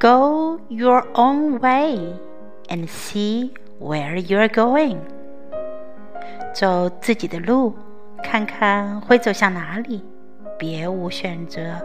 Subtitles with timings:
[0.00, 2.18] Go your own way
[2.70, 4.96] and see where you're going.
[6.54, 7.74] 走自己的路，
[8.22, 10.02] 看看会走向哪里，
[10.58, 11.78] 别无选择。